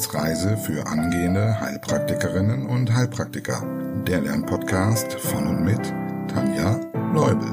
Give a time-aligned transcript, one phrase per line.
[0.00, 3.62] Wissensreise für angehende Heilpraktikerinnen und Heilpraktiker.
[4.06, 5.92] Der Lernpodcast von und mit
[6.26, 6.80] Tanja
[7.12, 7.46] Leubel.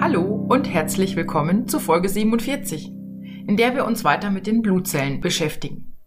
[0.00, 2.86] Hallo und herzlich willkommen zu Folge 47,
[3.46, 5.98] in der wir uns weiter mit den Blutzellen beschäftigen.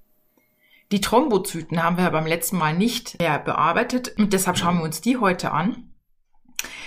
[0.92, 5.02] Die Thrombozyten haben wir beim letzten Mal nicht mehr bearbeitet und deshalb schauen wir uns
[5.02, 5.91] die heute an.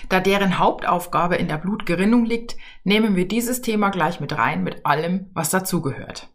[0.08, 4.84] Da deren Hauptaufgabe in der Blutgerinnung liegt, nehmen wir dieses Thema gleich mit rein mit
[4.86, 6.30] allem, was dazugehört.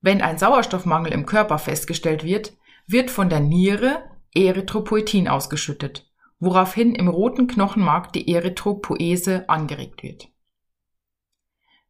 [0.00, 2.56] Wenn ein Sauerstoffmangel im Körper festgestellt wird,
[2.86, 10.28] wird von der Niere Erythropoetin ausgeschüttet, woraufhin im roten Knochenmark die Erythropoese angeregt wird.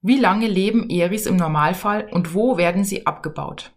[0.02, 3.72] Wie lange leben Eris im Normalfall und wo werden sie abgebaut?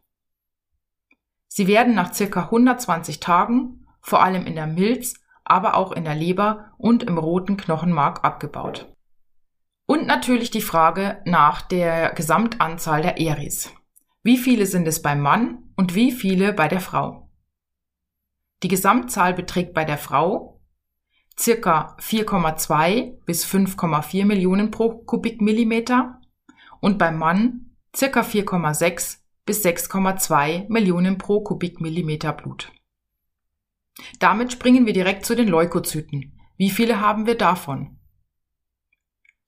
[1.47, 6.15] Sie werden nach circa 120 Tagen, vor allem in der Milz, aber auch in der
[6.15, 8.93] Leber und im roten Knochenmark abgebaut.
[9.85, 13.71] Und natürlich die Frage nach der Gesamtanzahl der Eris.
[14.23, 17.29] Wie viele sind es beim Mann und wie viele bei der Frau?
[18.63, 20.59] Die Gesamtzahl beträgt bei der Frau
[21.39, 26.19] circa 4,2 bis 5,4 Millionen pro Kubikmillimeter
[26.79, 32.71] und beim Mann circa 4,6 bis 6,2 Millionen pro Kubikmillimeter Blut.
[34.19, 36.39] Damit springen wir direkt zu den Leukozyten.
[36.57, 37.99] Wie viele haben wir davon?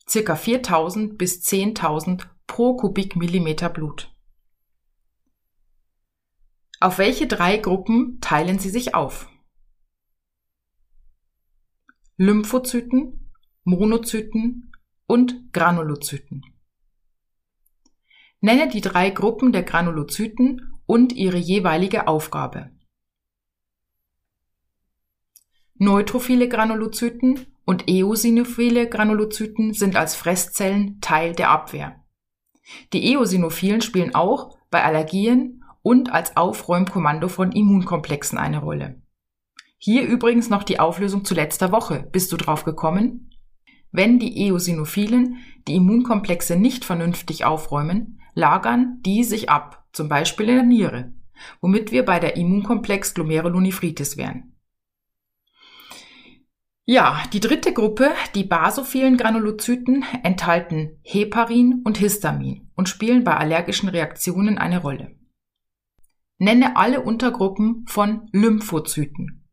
[0.07, 4.13] Circa 4000 bis 10.000 pro Kubikmillimeter Blut.
[6.79, 9.29] Auf welche drei Gruppen teilen sie sich auf?
[12.17, 13.31] Lymphozyten,
[13.63, 14.71] Monozyten
[15.07, 16.43] und Granulozyten.
[18.39, 22.71] Nenne die drei Gruppen der Granulozyten und ihre jeweilige Aufgabe.
[25.79, 32.03] Neutrophile Granulozyten und eosinophile Granulozyten sind als Fresszellen Teil der Abwehr.
[32.93, 39.01] Die Eosinophilen spielen auch bei Allergien und als Aufräumkommando von Immunkomplexen eine Rolle.
[39.77, 42.07] Hier übrigens noch die Auflösung zu letzter Woche.
[42.11, 43.29] Bist du drauf gekommen?
[43.91, 50.55] Wenn die Eosinophilen die Immunkomplexe nicht vernünftig aufräumen, lagern die sich ab, zum Beispiel in
[50.55, 51.13] der Niere,
[51.61, 54.56] womit wir bei der Immunkomplex Glomerulonephritis wären.
[56.89, 63.89] Ja, die dritte Gruppe, die basophilen Granulozyten, enthalten Heparin und Histamin und spielen bei allergischen
[63.89, 65.13] Reaktionen eine Rolle.
[66.37, 69.49] Nenne alle Untergruppen von Lymphozyten.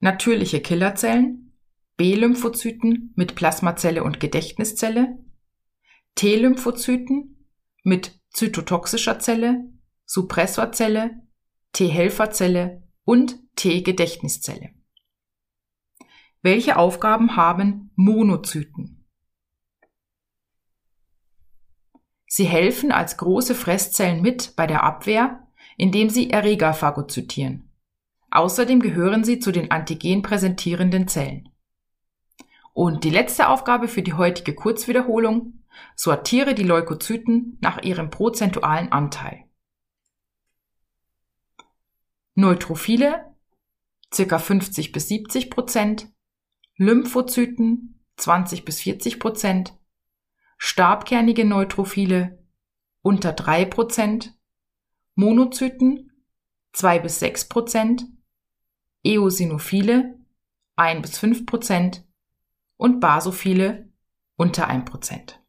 [0.00, 1.56] Natürliche Killerzellen,
[1.96, 5.18] B-Lymphozyten mit Plasmazelle und Gedächtniszelle,
[6.16, 7.46] T-Lymphozyten
[7.84, 9.72] mit zytotoxischer Zelle,
[10.04, 11.22] Suppressorzelle,
[11.72, 14.70] T-Helferzelle und T-Gedächtniszelle.
[16.42, 19.06] Welche Aufgaben haben Monozyten?
[22.26, 27.70] Sie helfen als große Fresszellen mit bei der Abwehr, indem sie Erreger phagozytieren.
[28.30, 31.48] Außerdem gehören sie zu den Antigen präsentierenden Zellen.
[32.72, 35.62] Und die letzte Aufgabe für die heutige Kurzwiederholung,
[35.94, 39.44] sortiere die Leukozyten nach ihrem prozentualen Anteil.
[42.34, 43.32] Neutrophile
[44.10, 44.38] ca.
[44.38, 46.12] 50 bis 70 Prozent,
[46.76, 49.78] Lymphozyten 20 bis 40 Prozent,
[50.58, 52.44] stabkernige Neutrophile
[53.02, 54.34] unter 3 Prozent,
[55.14, 56.10] Monozyten
[56.72, 58.06] 2 bis 6 Prozent,
[59.04, 60.18] Eosinophile
[60.76, 62.04] 1 bis 5 Prozent
[62.76, 63.92] und Basophile
[64.36, 65.40] unter 1 Prozent.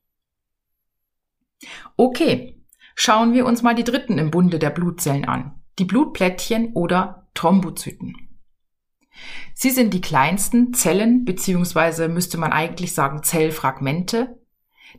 [1.97, 7.27] Okay, schauen wir uns mal die dritten im Bunde der Blutzellen an die Blutplättchen oder
[7.33, 8.15] Thrombozyten.
[9.53, 14.39] Sie sind die kleinsten Zellen beziehungsweise müsste man eigentlich sagen Zellfragmente,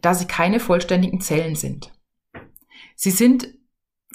[0.00, 1.93] da sie keine vollständigen Zellen sind.
[2.94, 3.55] Sie sind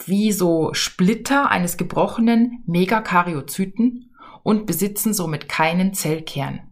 [0.06, 6.72] wie so Splitter eines gebrochenen Megakaryozyten und besitzen somit keinen Zellkern.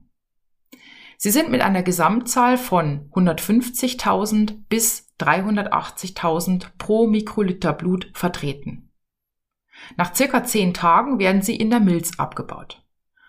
[1.17, 8.88] Sie sind mit einer Gesamtzahl von 150.000 bis 380.000 pro Mikroliter Blut vertreten.
[9.97, 12.83] Nach circa zehn Tagen werden sie in der Milz abgebaut.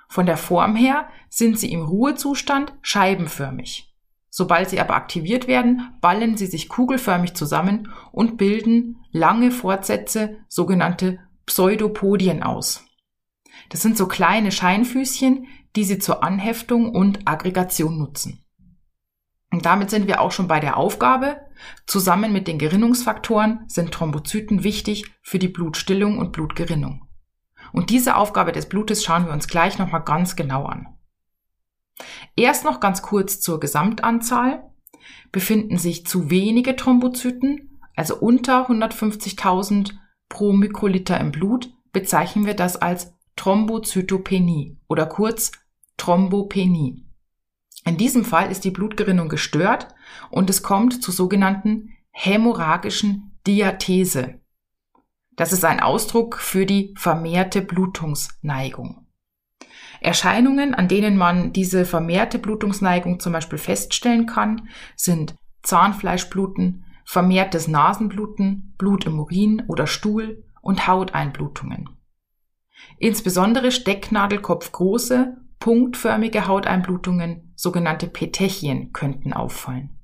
[0.08, 3.94] Von der Form her sind sie im Ruhezustand scheibenförmig.
[4.28, 11.18] Sobald sie aber aktiviert werden, ballen sie sich kugelförmig zusammen und bilden lange Fortsätze, sogenannte
[11.46, 12.84] Pseudopodien aus.
[13.68, 15.46] Das sind so kleine Scheinfüßchen,
[15.76, 18.44] die sie zur Anheftung und Aggregation nutzen.
[19.50, 21.40] Und damit sind wir auch schon bei der Aufgabe.
[21.86, 27.08] Zusammen mit den Gerinnungsfaktoren sind Thrombozyten wichtig für die Blutstillung und Blutgerinnung.
[27.72, 30.88] Und diese Aufgabe des Blutes schauen wir uns gleich nochmal ganz genau an.
[32.36, 34.64] Erst noch ganz kurz zur Gesamtanzahl.
[35.32, 39.92] Befinden sich zu wenige Thrombozyten, also unter 150.000
[40.28, 45.52] pro Mikroliter im Blut, bezeichnen wir das als Thrombozytopenie oder kurz
[45.96, 47.09] Thrombopenie.
[47.84, 49.88] In diesem Fall ist die Blutgerinnung gestört
[50.30, 54.40] und es kommt zu sogenannten hämorrhagischen Diathese.
[55.36, 59.06] Das ist ein Ausdruck für die vermehrte Blutungsneigung.
[60.00, 68.74] Erscheinungen, an denen man diese vermehrte Blutungsneigung zum Beispiel feststellen kann, sind Zahnfleischbluten, vermehrtes Nasenbluten,
[68.78, 71.88] Blut im Urin oder Stuhl und Hauteinblutungen.
[72.98, 80.00] Insbesondere stecknadelkopfgroße, punktförmige Hauteinblutungen, sogenannte Petechien, könnten auffallen.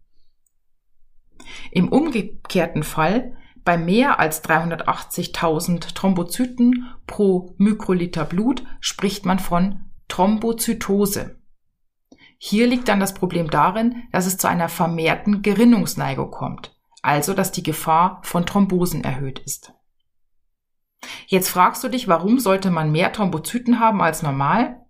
[1.70, 11.41] Im umgekehrten Fall bei mehr als 380.000 Thrombozyten pro Mikroliter Blut spricht man von Thrombozytose.
[12.38, 17.50] Hier liegt dann das Problem darin, dass es zu einer vermehrten Gerinnungsneigung kommt, also dass
[17.50, 19.73] die Gefahr von Thrombosen erhöht ist.
[21.26, 24.86] Jetzt fragst du dich, warum sollte man mehr Thrombozyten haben als normal?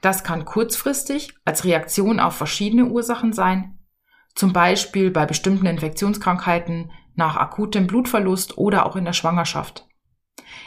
[0.00, 3.78] Das kann kurzfristig als Reaktion auf verschiedene Ursachen sein,
[4.34, 9.86] zum Beispiel bei bestimmten Infektionskrankheiten nach akutem Blutverlust oder auch in der Schwangerschaft.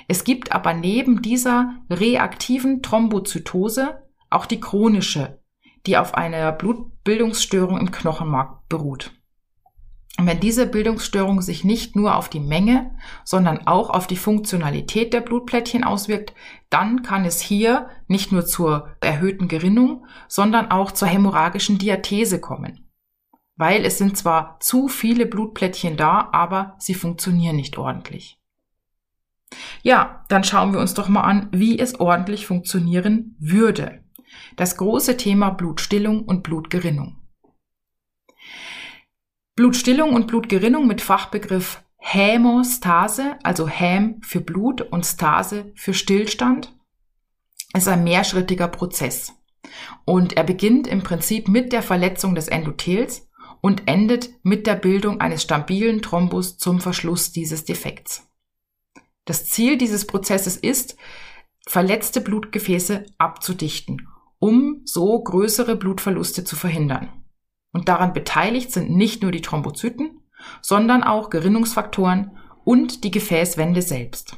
[0.07, 5.41] Es gibt aber neben dieser reaktiven Thrombozytose auch die chronische,
[5.85, 9.11] die auf einer Blutbildungsstörung im Knochenmark beruht.
[10.19, 15.11] Und wenn diese Bildungsstörung sich nicht nur auf die Menge, sondern auch auf die Funktionalität
[15.11, 16.33] der Blutplättchen auswirkt,
[16.69, 22.91] dann kann es hier nicht nur zur erhöhten Gerinnung, sondern auch zur hämorrhagischen Diathese kommen.
[23.55, 28.37] Weil es sind zwar zu viele Blutplättchen da, aber sie funktionieren nicht ordentlich.
[29.81, 34.03] Ja, dann schauen wir uns doch mal an, wie es ordentlich funktionieren würde.
[34.55, 37.22] Das große Thema Blutstillung und Blutgerinnung.
[39.55, 46.75] Blutstillung und Blutgerinnung mit Fachbegriff Hämostase, also Häm für Blut und Stase für Stillstand,
[47.75, 49.33] ist ein mehrschrittiger Prozess.
[50.05, 53.29] Und er beginnt im Prinzip mit der Verletzung des Endothels
[53.61, 58.27] und endet mit der Bildung eines stabilen Thrombus zum Verschluss dieses Defekts.
[59.25, 60.97] Das Ziel dieses Prozesses ist,
[61.65, 67.22] verletzte Blutgefäße abzudichten, um so größere Blutverluste zu verhindern.
[67.73, 70.21] Und daran beteiligt sind nicht nur die Thrombozyten,
[70.61, 74.37] sondern auch Gerinnungsfaktoren und die Gefäßwände selbst.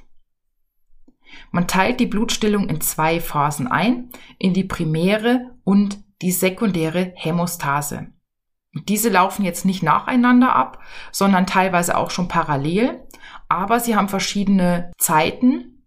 [1.51, 8.07] Man teilt die Blutstillung in zwei Phasen ein, in die primäre und die sekundäre Hämostase.
[8.73, 10.79] Und diese laufen jetzt nicht nacheinander ab,
[11.11, 13.05] sondern teilweise auch schon parallel,
[13.47, 15.85] aber sie haben verschiedene Zeiten,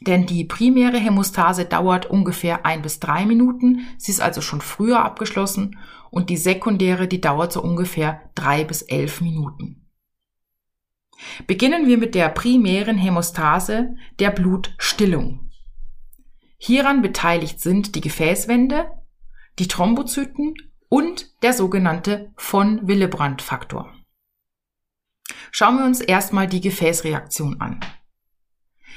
[0.00, 3.86] denn die primäre Hämostase dauert ungefähr ein bis drei Minuten.
[3.96, 5.78] Sie ist also schon früher abgeschlossen
[6.16, 9.86] und die sekundäre, die dauert so ungefähr drei bis elf Minuten.
[11.46, 15.50] Beginnen wir mit der primären Hämostase, der Blutstillung.
[16.56, 18.90] Hieran beteiligt sind die Gefäßwände,
[19.58, 20.54] die Thrombozyten
[20.88, 23.92] und der sogenannte von Willebrand-Faktor.
[25.50, 27.80] Schauen wir uns erstmal die Gefäßreaktion an.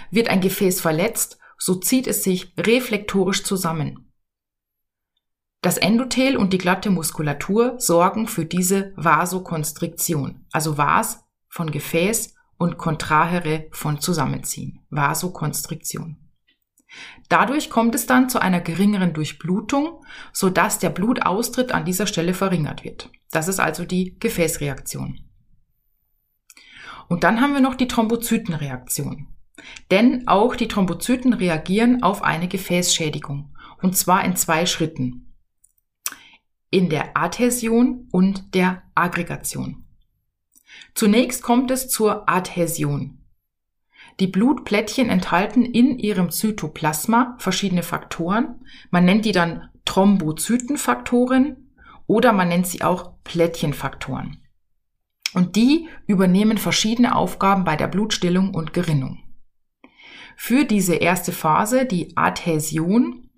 [0.10, 4.09] Wird ein Gefäß verletzt, so zieht es sich reflektorisch zusammen.
[5.62, 12.78] Das Endothel und die glatte Muskulatur sorgen für diese Vasokonstriktion, also Vas von Gefäß und
[12.78, 16.18] Contrahere von Zusammenziehen, Vasokonstriktion.
[17.28, 22.84] Dadurch kommt es dann zu einer geringeren Durchblutung, sodass der Blutaustritt an dieser Stelle verringert
[22.84, 23.12] wird.
[23.32, 25.20] Das ist also die Gefäßreaktion.
[27.08, 29.28] Und dann haben wir noch die Thrombozytenreaktion.
[29.92, 33.56] Denn auch die Thrombozyten reagieren auf eine Gefäßschädigung.
[33.82, 35.29] Und zwar in zwei Schritten.
[36.72, 39.86] In der Adhäsion und der Aggregation.
[40.94, 43.20] Zunächst kommt es zur Adhäsion.
[44.20, 48.66] Die Blutplättchen enthalten in ihrem Zytoplasma verschiedene Faktoren.
[48.92, 51.72] Man nennt die dann Thrombozytenfaktoren
[52.06, 54.44] oder man nennt sie auch Plättchenfaktoren.
[55.34, 59.24] Und die übernehmen verschiedene Aufgaben bei der Blutstillung und Gerinnung.
[60.36, 63.29] Für diese erste Phase, die Adhäsion,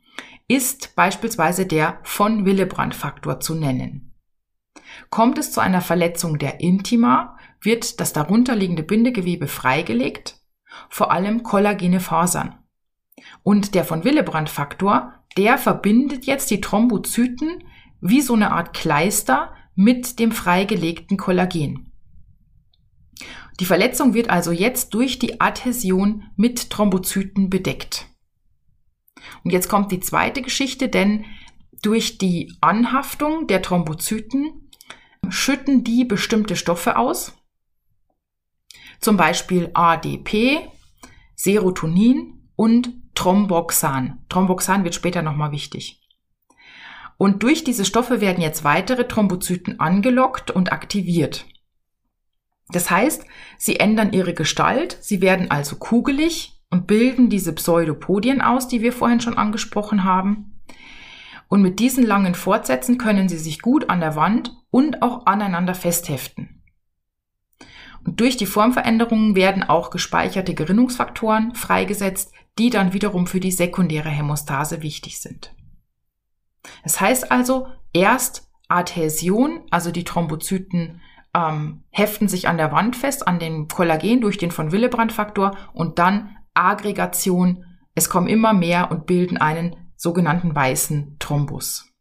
[0.55, 4.13] ist beispielsweise der von Willebrand-Faktor zu nennen.
[5.09, 10.41] Kommt es zu einer Verletzung der Intima, wird das darunterliegende Bindegewebe freigelegt
[10.89, 12.55] vor allem kollagene Fasern.
[13.43, 17.63] Und der von Willebrand-Faktor, der verbindet jetzt die Thrombozyten
[17.99, 21.91] wie so eine Art Kleister mit dem freigelegten Kollagen.
[23.59, 28.07] Die Verletzung wird also jetzt durch die Adhäsion mit Thrombozyten bedeckt.
[29.43, 31.25] Und jetzt kommt die zweite Geschichte, denn
[31.81, 34.69] durch die Anhaftung der Thrombozyten
[35.29, 37.33] schütten die bestimmte Stoffe aus,
[38.99, 40.69] zum Beispiel ADP,
[41.35, 44.23] Serotonin und Thromboxan.
[44.29, 46.01] Thromboxan wird später nochmal wichtig.
[47.17, 51.45] Und durch diese Stoffe werden jetzt weitere Thrombozyten angelockt und aktiviert.
[52.69, 53.25] Das heißt,
[53.57, 58.93] sie ändern ihre Gestalt, sie werden also kugelig und bilden diese Pseudopodien aus, die wir
[58.93, 60.59] vorhin schon angesprochen haben.
[61.47, 65.75] Und mit diesen langen Fortsätzen können sie sich gut an der Wand und auch aneinander
[65.75, 66.63] festheften.
[68.05, 74.09] Und durch die Formveränderungen werden auch gespeicherte Gerinnungsfaktoren freigesetzt, die dann wiederum für die sekundäre
[74.09, 75.53] Hämostase wichtig sind.
[76.83, 81.01] Das heißt also, erst Adhäsion, also die Thrombozyten
[81.35, 85.99] ähm, heften sich an der Wand fest, an dem Kollagen durch den von Willebrand-Faktor und
[85.99, 87.65] dann Aggregation.
[87.95, 91.91] Es kommen immer mehr und bilden einen sogenannten weißen Thrombus.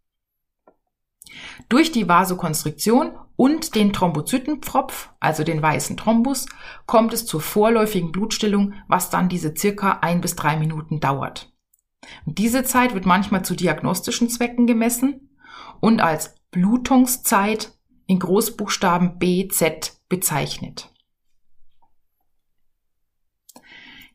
[1.68, 6.46] Durch die Vasokonstriktion und den Thrombozytenpfropf, also den weißen Thrombus,
[6.86, 11.52] kommt es zur vorläufigen Blutstillung, was dann diese circa ein bis drei Minuten dauert.
[12.26, 15.30] Und diese Zeit wird manchmal zu diagnostischen Zwecken gemessen
[15.80, 17.72] und als Blutungszeit
[18.06, 20.89] in Großbuchstaben BZ bezeichnet.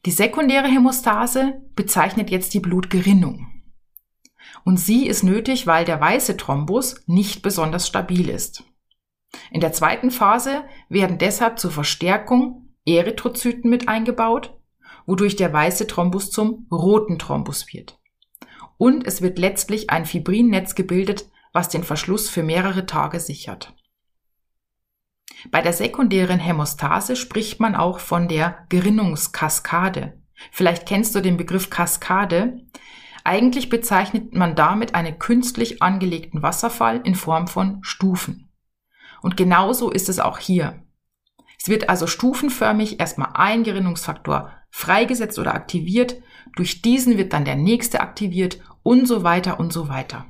[0.05, 3.47] Die sekundäre Hämostase bezeichnet jetzt die Blutgerinnung.
[4.63, 8.63] Und sie ist nötig, weil der weiße Thrombus nicht besonders stabil ist.
[9.51, 14.55] In der zweiten Phase werden deshalb zur Verstärkung Erythrozyten mit eingebaut,
[15.07, 17.99] wodurch der weiße Thrombus zum roten Thrombus wird.
[18.77, 23.73] Und es wird letztlich ein Fibrinnetz gebildet, was den Verschluss für mehrere Tage sichert.
[25.51, 30.21] Bei der sekundären Hämostase spricht man auch von der Gerinnungskaskade.
[30.51, 32.61] Vielleicht kennst du den Begriff Kaskade.
[33.23, 38.51] Eigentlich bezeichnet man damit einen künstlich angelegten Wasserfall in Form von Stufen.
[39.21, 40.83] Und genauso ist es auch hier.
[41.59, 46.21] Es wird also stufenförmig erstmal ein Gerinnungsfaktor freigesetzt oder aktiviert,
[46.55, 50.25] durch diesen wird dann der nächste aktiviert und so weiter und so weiter.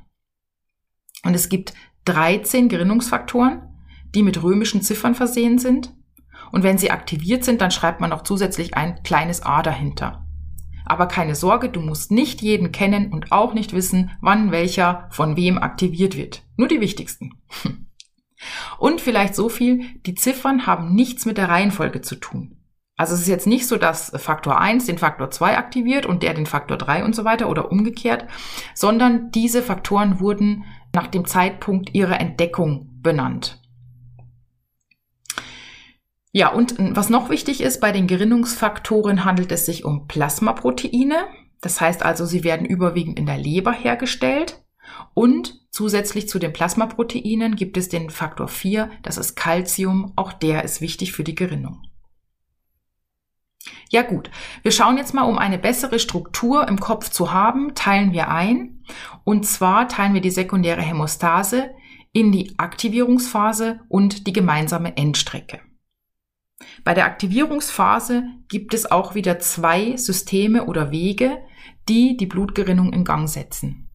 [1.24, 1.74] Und es gibt
[2.06, 3.75] 13 Gerinnungsfaktoren,
[4.16, 5.94] die mit römischen Ziffern versehen sind.
[6.52, 10.26] Und wenn sie aktiviert sind, dann schreibt man noch zusätzlich ein kleines A dahinter.
[10.86, 15.36] Aber keine Sorge, du musst nicht jeden kennen und auch nicht wissen, wann welcher von
[15.36, 16.44] wem aktiviert wird.
[16.58, 17.42] Nur die wichtigsten.
[18.78, 22.58] Und vielleicht so viel, die Ziffern haben nichts mit der Reihenfolge zu tun.
[22.98, 26.34] Also es ist jetzt nicht so, dass Faktor 1 den Faktor 2 aktiviert und der
[26.34, 28.26] den Faktor 3 und so weiter oder umgekehrt,
[28.74, 33.62] sondern diese Faktoren wurden nach dem Zeitpunkt ihrer Entdeckung benannt.
[36.38, 41.28] Ja, und was noch wichtig ist, bei den Gerinnungsfaktoren handelt es sich um Plasmaproteine.
[41.62, 44.62] Das heißt also, sie werden überwiegend in der Leber hergestellt.
[45.14, 50.66] Und zusätzlich zu den Plasmaproteinen gibt es den Faktor 4, das ist Calcium, auch der
[50.66, 51.84] ist wichtig für die Gerinnung.
[53.90, 54.30] Ja gut,
[54.62, 58.84] wir schauen jetzt mal, um eine bessere Struktur im Kopf zu haben, teilen wir ein.
[59.24, 61.70] Und zwar teilen wir die sekundäre Hämostase
[62.12, 65.62] in die Aktivierungsphase und die gemeinsame Endstrecke.
[66.84, 71.40] Bei der Aktivierungsphase gibt es auch wieder zwei Systeme oder Wege,
[71.90, 73.90] die die Blutgerinnung in Gang setzen.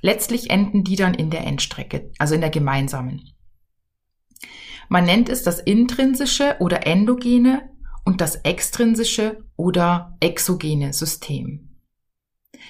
[0.00, 3.34] Letztlich enden die dann in der Endstrecke, also in der gemeinsamen.
[4.88, 7.70] Man nennt es das intrinsische oder endogene
[8.04, 11.80] und das extrinsische oder exogene System.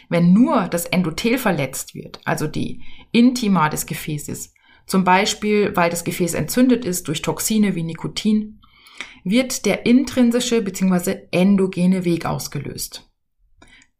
[0.09, 4.55] Wenn nur das Endothel verletzt wird, also die Intima des Gefäßes,
[4.87, 8.61] zum Beispiel weil das Gefäß entzündet ist durch Toxine wie Nikotin,
[9.25, 11.27] wird der intrinsische bzw.
[11.33, 13.11] endogene Weg ausgelöst.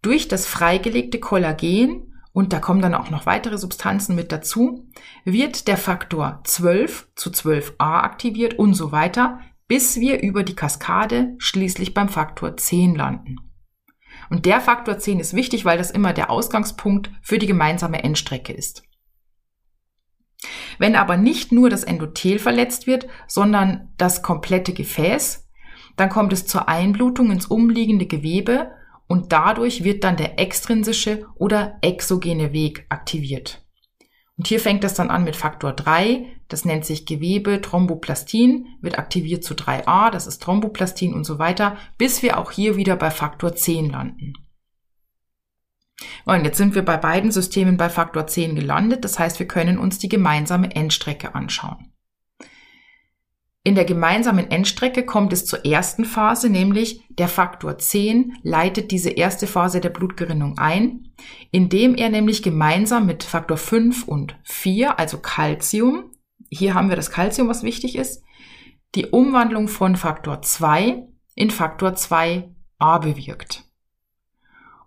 [0.03, 4.89] Durch das freigelegte Kollagen und da kommen dann auch noch weitere Substanzen mit dazu,
[5.25, 11.37] wird der Faktor 12 zu 12a aktiviert und so weiter, bis wir über die Kaskade
[11.39, 13.37] schließlich beim Faktor 10 landen.
[14.31, 18.53] Und der Faktor 10 ist wichtig, weil das immer der Ausgangspunkt für die gemeinsame Endstrecke
[18.53, 18.83] ist.
[20.79, 25.49] Wenn aber nicht nur das Endothel verletzt wird, sondern das komplette Gefäß,
[25.97, 28.73] dann kommt es zur Einblutung ins umliegende Gewebe
[29.07, 33.63] und dadurch wird dann der extrinsische oder exogene Weg aktiviert.
[34.37, 38.99] Und hier fängt das dann an mit Faktor 3, das nennt sich Gewebe, Thromboplastin, wird
[38.99, 43.11] aktiviert zu 3a, das ist Thromboplastin und so weiter, bis wir auch hier wieder bei
[43.11, 44.35] Faktor 10 landen.
[46.25, 49.79] Und jetzt sind wir bei beiden Systemen bei Faktor 10 gelandet, das heißt, wir können
[49.79, 51.93] uns die gemeinsame Endstrecke anschauen.
[53.67, 59.09] In der gemeinsamen Endstrecke kommt es zur ersten Phase, nämlich der Faktor 10 leitet diese
[59.09, 61.15] erste Phase der Blutgerinnung ein,
[61.51, 66.11] indem er nämlich gemeinsam mit Faktor 5 und 4, also Calcium,
[66.51, 68.23] hier haben wir das Calcium, was wichtig ist,
[68.95, 71.03] die Umwandlung von Faktor 2
[71.35, 73.65] in Faktor 2a bewirkt.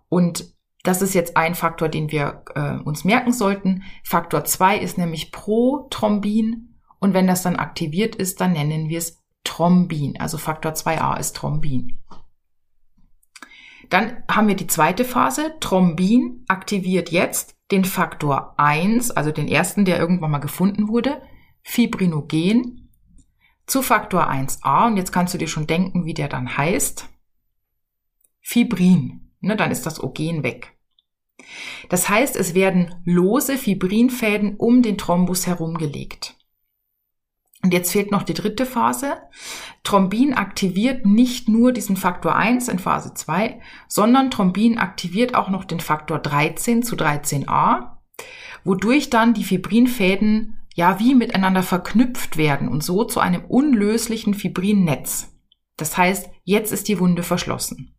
[0.08, 0.54] Und
[0.84, 3.82] das ist jetzt ein Faktor, den wir äh, uns merken sollten.
[4.04, 9.22] Faktor 2 ist nämlich Prothrombin und wenn das dann aktiviert ist, dann nennen wir es
[9.44, 10.20] Thrombin.
[10.20, 11.98] Also Faktor 2a ist Thrombin.
[13.88, 15.54] Dann haben wir die zweite Phase.
[15.60, 21.22] Thrombin aktiviert jetzt den Faktor 1, also den ersten, der irgendwann mal gefunden wurde,
[21.62, 22.90] Fibrinogen,
[23.66, 24.86] zu Faktor 1a.
[24.86, 27.08] Und jetzt kannst du dir schon denken, wie der dann heißt.
[28.40, 29.27] Fibrin.
[29.40, 30.76] Ne, dann ist das Ogen weg.
[31.88, 36.34] Das heißt, es werden lose Fibrinfäden um den Thrombus herumgelegt.
[37.62, 39.18] Und jetzt fehlt noch die dritte Phase.
[39.82, 45.64] Thrombin aktiviert nicht nur diesen Faktor 1 in Phase 2, sondern Thrombin aktiviert auch noch
[45.64, 47.96] den Faktor 13 zu 13a,
[48.64, 55.34] wodurch dann die Fibrinfäden ja wie miteinander verknüpft werden und so zu einem unlöslichen Fibrinnetz.
[55.76, 57.97] Das heißt, jetzt ist die Wunde verschlossen.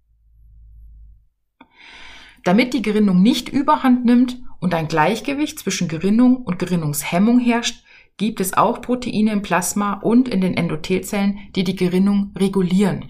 [2.44, 7.84] Damit die Gerinnung nicht überhand nimmt und ein Gleichgewicht zwischen Gerinnung und Gerinnungshemmung herrscht,
[8.18, 13.06] gibt es auch Proteine im Plasma und in den Endothelzellen, die die Gerinnung regulieren.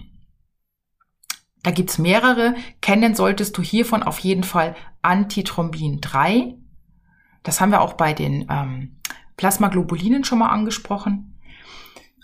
[1.62, 2.54] Da gibt's mehrere.
[2.80, 6.54] Kennen solltest du hiervon auf jeden Fall Antithrombin 3.
[7.42, 8.96] Das haben wir auch bei den ähm,
[9.36, 11.29] Plasmaglobulinen schon mal angesprochen.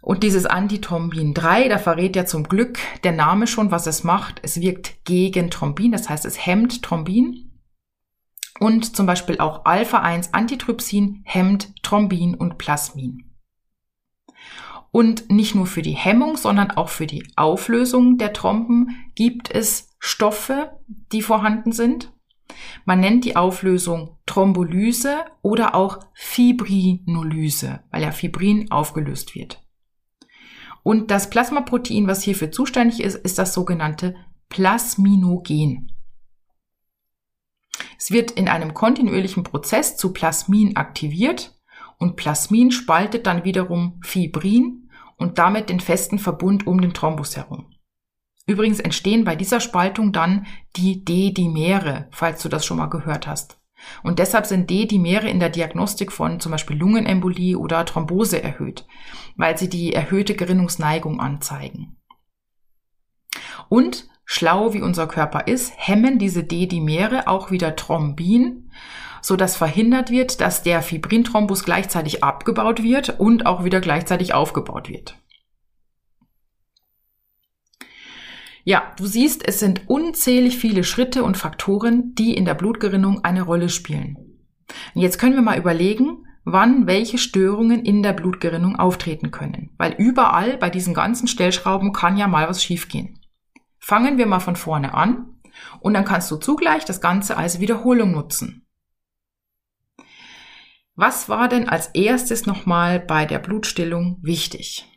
[0.07, 4.38] Und dieses Antithrombin 3, da verrät ja zum Glück der Name schon, was es macht.
[4.45, 7.51] Es wirkt gegen Thrombin, das heißt, es hemmt Thrombin.
[8.61, 13.35] Und zum Beispiel auch Alpha-1-Antitrypsin hemmt Thrombin und Plasmin.
[14.92, 19.97] Und nicht nur für die Hemmung, sondern auch für die Auflösung der Tromben gibt es
[19.99, 20.79] Stoffe,
[21.11, 22.12] die vorhanden sind.
[22.85, 29.66] Man nennt die Auflösung Thrombolyse oder auch Fibrinolyse, weil ja Fibrin aufgelöst wird.
[30.87, 34.14] Und das Plasmaprotein, was hierfür zuständig ist, ist das sogenannte
[34.49, 35.90] Plasminogen.
[37.99, 41.59] Es wird in einem kontinuierlichen Prozess zu Plasmin aktiviert
[41.99, 47.75] und Plasmin spaltet dann wiederum Fibrin und damit den festen Verbund um den Thrombus herum.
[48.46, 50.46] Übrigens entstehen bei dieser Spaltung dann
[50.77, 53.59] die D-Dimere, falls du das schon mal gehört hast.
[54.03, 58.87] Und deshalb sind D-Dimere in der Diagnostik von zum Beispiel Lungenembolie oder Thrombose erhöht,
[59.37, 61.96] weil sie die erhöhte Gerinnungsneigung anzeigen.
[63.68, 68.70] Und schlau wie unser Körper ist, hemmen diese D-Dimere auch wieder Thrombin,
[69.22, 74.88] so dass verhindert wird, dass der Fibrinthrombus gleichzeitig abgebaut wird und auch wieder gleichzeitig aufgebaut
[74.88, 75.16] wird.
[78.69, 83.43] Ja, du siehst, es sind unzählig viele Schritte und Faktoren, die in der Blutgerinnung eine
[83.43, 84.17] Rolle spielen.
[84.93, 89.71] Und jetzt können wir mal überlegen, wann welche Störungen in der Blutgerinnung auftreten können.
[89.79, 93.21] Weil überall bei diesen ganzen Stellschrauben kann ja mal was schiefgehen.
[93.79, 95.39] Fangen wir mal von vorne an
[95.79, 98.67] und dann kannst du zugleich das Ganze als Wiederholung nutzen.
[100.97, 104.89] Was war denn als erstes nochmal bei der Blutstillung wichtig?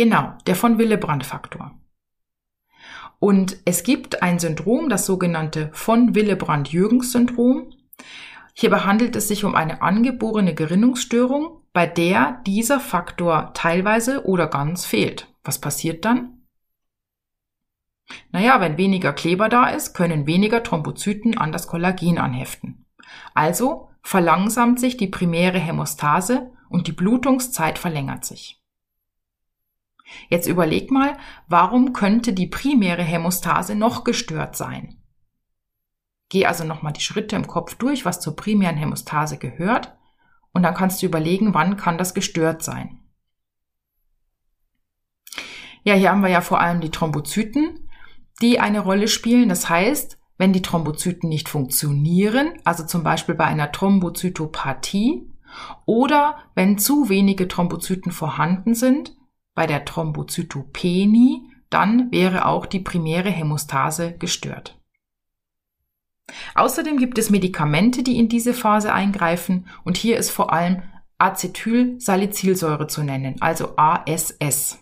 [0.00, 1.78] Genau, der von Willebrand-Faktor.
[3.18, 7.74] Und es gibt ein Syndrom, das sogenannte von Willebrand-Jürgens-Syndrom.
[8.54, 14.86] Hierbei handelt es sich um eine angeborene Gerinnungsstörung, bei der dieser Faktor teilweise oder ganz
[14.86, 15.28] fehlt.
[15.44, 16.46] Was passiert dann?
[18.32, 22.86] Naja, wenn weniger Kleber da ist, können weniger Thrombozyten an das Kollagen anheften.
[23.34, 28.59] Also verlangsamt sich die primäre Hämostase und die Blutungszeit verlängert sich.
[30.28, 31.16] Jetzt überleg mal,
[31.48, 34.96] warum könnte die primäre Hämostase noch gestört sein?
[36.28, 39.96] Geh also nochmal die Schritte im Kopf durch, was zur primären Hämostase gehört.
[40.52, 43.00] Und dann kannst du überlegen, wann kann das gestört sein.
[45.82, 47.88] Ja, hier haben wir ja vor allem die Thrombozyten,
[48.42, 49.48] die eine Rolle spielen.
[49.48, 55.30] Das heißt, wenn die Thrombozyten nicht funktionieren, also zum Beispiel bei einer Thrombozytopathie,
[55.84, 59.16] oder wenn zu wenige Thrombozyten vorhanden sind,
[59.60, 64.80] bei der Thrombozytopenie, dann wäre auch die primäre Hämostase gestört.
[66.54, 70.82] Außerdem gibt es Medikamente, die in diese Phase eingreifen und hier ist vor allem
[71.18, 74.78] Acetylsalicylsäure zu nennen, also ASS.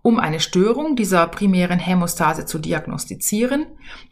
[0.03, 3.67] Um eine Störung dieser primären Hämostase zu diagnostizieren,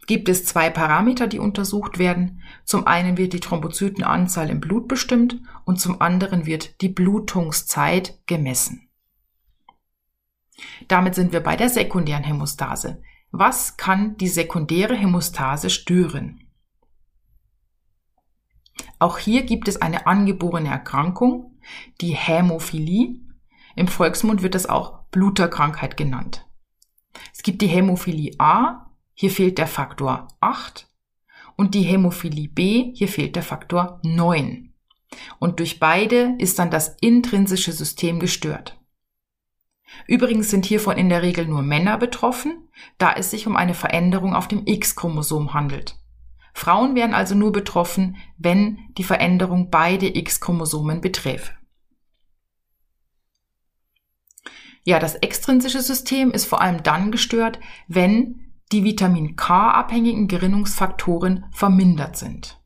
[0.06, 2.42] gibt es zwei Parameter, die untersucht werden.
[2.64, 8.88] Zum einen wird die Thrombozytenanzahl im Blut bestimmt und zum anderen wird die Blutungszeit gemessen.
[10.86, 13.02] Damit sind wir bei der sekundären Hämostase.
[13.32, 16.40] Was kann die sekundäre Hämostase stören?
[18.98, 21.58] Auch hier gibt es eine angeborene Erkrankung,
[22.00, 23.20] die Hämophilie.
[23.76, 26.46] Im Volksmund wird es auch Bluterkrankheit genannt.
[27.32, 30.88] Es gibt die Hämophilie A, hier fehlt der Faktor 8
[31.56, 34.72] und die Hämophilie B, hier fehlt der Faktor 9.
[35.38, 38.78] Und durch beide ist dann das intrinsische System gestört.
[40.06, 44.34] Übrigens sind hiervon in der Regel nur Männer betroffen, da es sich um eine Veränderung
[44.34, 45.96] auf dem X-Chromosom handelt.
[46.54, 51.52] Frauen wären also nur betroffen, wenn die Veränderung beide X-Chromosomen beträfe.
[54.84, 62.16] Ja, das extrinsische System ist vor allem dann gestört, wenn die Vitamin K-abhängigen Gerinnungsfaktoren vermindert
[62.16, 62.60] sind.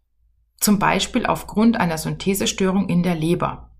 [0.60, 3.70] Zum Beispiel aufgrund einer Synthesestörung in der Leber.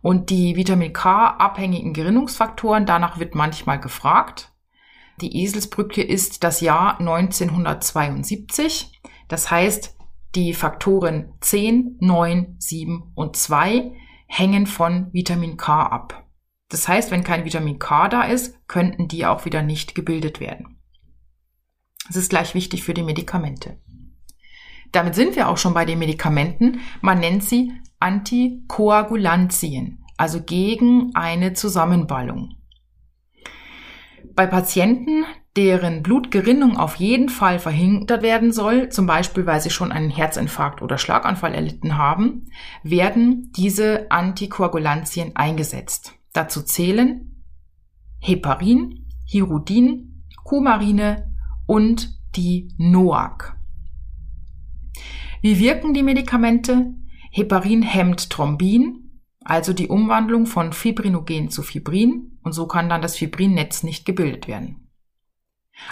[0.00, 4.52] Und die Vitamin K-abhängigen Gerinnungsfaktoren, danach wird manchmal gefragt.
[5.20, 9.00] Die Eselsbrücke ist das Jahr 1972.
[9.28, 9.96] Das heißt,
[10.34, 13.92] die Faktoren 10, 9, 7 und 2
[14.26, 16.23] hängen von Vitamin K ab.
[16.74, 20.80] Das heißt, wenn kein Vitamin K da ist, könnten die auch wieder nicht gebildet werden.
[22.08, 23.78] Das ist gleich wichtig für die Medikamente.
[24.90, 26.80] Damit sind wir auch schon bei den Medikamenten.
[27.00, 32.56] Man nennt sie Antikoagulantien, also gegen eine Zusammenballung.
[34.34, 35.24] Bei Patienten,
[35.56, 40.82] deren Blutgerinnung auf jeden Fall verhindert werden soll, zum Beispiel weil sie schon einen Herzinfarkt
[40.82, 42.50] oder Schlaganfall erlitten haben,
[42.82, 46.18] werden diese Antikoagulantien eingesetzt.
[46.34, 47.42] Dazu zählen
[48.20, 51.32] Heparin, Hirudin, Coumarine
[51.66, 53.56] und die NOAC.
[55.40, 56.92] Wie wirken die Medikamente?
[57.30, 63.16] Heparin hemmt Thrombin, also die Umwandlung von Fibrinogen zu Fibrin, und so kann dann das
[63.16, 64.90] Fibrinnetz nicht gebildet werden.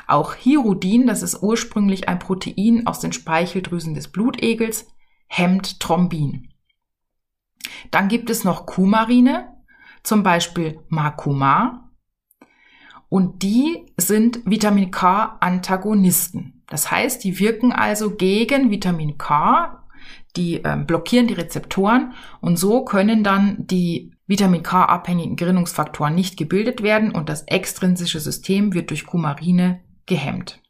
[0.07, 4.89] Auch Hirudin, das ist ursprünglich ein Protein aus den Speicheldrüsen des Blutegels,
[5.29, 6.49] hemmt Thrombin.
[7.91, 9.52] Dann gibt es noch Coumarine,
[10.03, 11.91] zum Beispiel Makuma.
[13.09, 16.63] Und die sind Vitamin K-Antagonisten.
[16.67, 19.85] Das heißt, die wirken also gegen Vitamin K,
[20.37, 26.83] die äh, blockieren die Rezeptoren und so können dann die Vitamin K-abhängigen Gerinnungsfaktoren nicht gebildet
[26.83, 30.63] werden und das extrinsische System wird durch Kumarine gehemmt.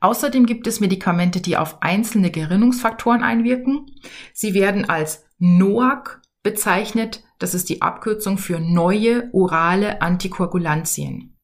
[0.00, 3.86] Außerdem gibt es Medikamente, die auf einzelne Gerinnungsfaktoren einwirken.
[4.32, 7.24] Sie werden als NOAC bezeichnet.
[7.40, 11.36] das ist die Abkürzung für neue orale Antikoagulantien.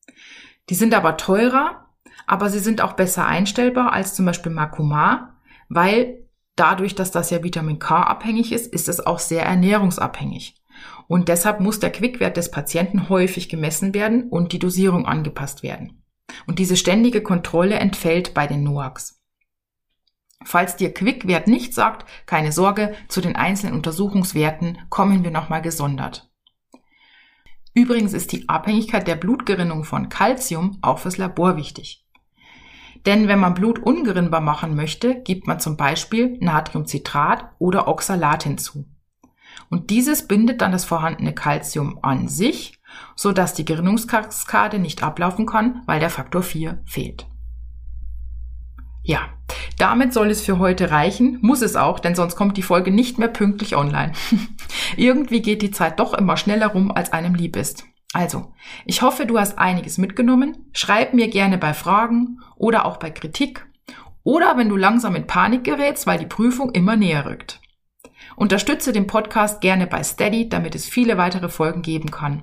[0.69, 1.89] Die sind aber teurer,
[2.29, 7.43] aber sie sind auch besser einstellbar als zum Beispiel Makuma, weil dadurch, dass das ja
[7.43, 10.63] Vitamin K abhängig ist, ist es auch sehr ernährungsabhängig.
[11.09, 16.05] Und deshalb muss der Quickwert des Patienten häufig gemessen werden und die Dosierung angepasst werden.
[16.47, 19.22] Und diese ständige Kontrolle entfällt bei den NOACs.
[20.45, 26.31] Falls dir Quickwert nicht sagt, keine Sorge, zu den einzelnen Untersuchungswerten kommen wir nochmal gesondert.
[27.75, 32.05] Übrigens ist die Abhängigkeit der Blutgerinnung von Calcium auch fürs Labor wichtig.
[33.07, 38.85] Denn wenn man Blut ungerinnbar machen möchte, gibt man zum Beispiel Natriumcitrat oder Oxalat hinzu.
[39.71, 42.79] Und dieses bindet dann das vorhandene Calcium an sich,
[43.17, 47.27] so dass die Gerinnungskaskade nicht ablaufen kann, weil der Faktor 4 fehlt.
[49.03, 49.31] Ja,
[49.79, 53.19] damit soll es für heute reichen, muss es auch, denn sonst kommt die Folge nicht
[53.19, 54.13] mehr pünktlich online.
[54.97, 57.85] Irgendwie geht die Zeit doch immer schneller rum, als einem lieb ist.
[58.13, 58.53] Also,
[58.85, 60.67] ich hoffe, du hast einiges mitgenommen.
[60.73, 63.67] Schreib mir gerne bei Fragen oder auch bei Kritik
[64.23, 67.61] oder wenn du langsam in Panik gerätst, weil die Prüfung immer näher rückt.
[68.37, 72.43] Unterstütze den Podcast gerne bei Steady, damit es viele weitere Folgen geben kann.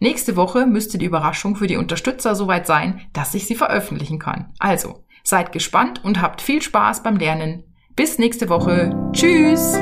[0.00, 4.52] Nächste Woche müsste die Überraschung für die Unterstützer soweit sein, dass ich sie veröffentlichen kann.
[4.58, 7.64] Also, Seid gespannt und habt viel Spaß beim Lernen.
[7.96, 8.94] Bis nächste Woche.
[9.12, 9.72] Tschüss!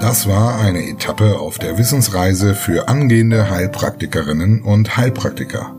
[0.00, 5.74] Das war eine Etappe auf der Wissensreise für angehende Heilpraktikerinnen und Heilpraktiker.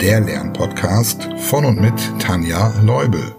[0.00, 3.37] Der Lernpodcast von und mit Tanja Leubel.